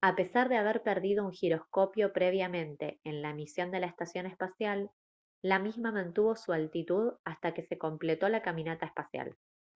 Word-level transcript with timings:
a 0.00 0.16
pesar 0.16 0.48
de 0.48 0.56
haber 0.56 0.82
perdido 0.82 1.24
un 1.24 1.30
giroscopio 1.32 2.12
previamente 2.12 2.98
en 3.04 3.22
la 3.22 3.32
misión 3.32 3.70
de 3.70 3.78
la 3.78 3.86
estación 3.86 4.26
espacial 4.26 4.90
la 5.42 5.60
misma 5.60 5.92
mantuvo 5.92 6.34
su 6.34 6.52
altitud 6.52 7.12
hasta 7.24 7.54
que 7.54 7.62
se 7.62 7.78
completó 7.78 8.28
la 8.28 8.42
caminata 8.42 8.84
espacial 8.86 9.36